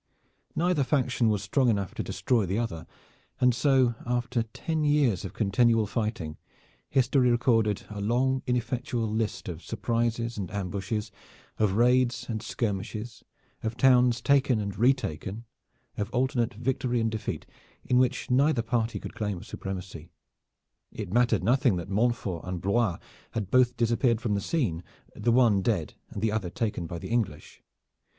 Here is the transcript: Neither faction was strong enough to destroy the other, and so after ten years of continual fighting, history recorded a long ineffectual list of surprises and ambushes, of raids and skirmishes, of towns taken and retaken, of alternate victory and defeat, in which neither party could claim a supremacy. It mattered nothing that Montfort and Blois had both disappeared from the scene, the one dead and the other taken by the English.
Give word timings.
Neither 0.55 0.83
faction 0.83 1.29
was 1.29 1.43
strong 1.43 1.69
enough 1.69 1.93
to 1.93 2.01
destroy 2.01 2.47
the 2.47 2.57
other, 2.57 2.87
and 3.39 3.53
so 3.53 3.93
after 4.03 4.41
ten 4.41 4.83
years 4.83 5.23
of 5.23 5.33
continual 5.35 5.85
fighting, 5.85 6.37
history 6.89 7.29
recorded 7.29 7.83
a 7.87 8.01
long 8.01 8.41
ineffectual 8.47 9.07
list 9.07 9.47
of 9.47 9.61
surprises 9.63 10.39
and 10.39 10.49
ambushes, 10.49 11.11
of 11.59 11.73
raids 11.75 12.25
and 12.27 12.41
skirmishes, 12.41 13.23
of 13.61 13.77
towns 13.77 14.21
taken 14.21 14.59
and 14.59 14.75
retaken, 14.75 15.45
of 15.97 16.09
alternate 16.15 16.55
victory 16.55 16.99
and 16.99 17.11
defeat, 17.11 17.45
in 17.85 17.99
which 17.99 18.31
neither 18.31 18.63
party 18.63 18.99
could 18.99 19.13
claim 19.13 19.37
a 19.37 19.43
supremacy. 19.43 20.09
It 20.91 21.13
mattered 21.13 21.43
nothing 21.43 21.75
that 21.75 21.89
Montfort 21.89 22.43
and 22.43 22.59
Blois 22.59 22.97
had 23.33 23.51
both 23.51 23.77
disappeared 23.77 24.19
from 24.19 24.33
the 24.33 24.41
scene, 24.41 24.83
the 25.15 25.31
one 25.31 25.61
dead 25.61 25.93
and 26.09 26.23
the 26.23 26.31
other 26.31 26.49
taken 26.49 26.87
by 26.87 26.97
the 26.97 27.09
English. 27.09 27.61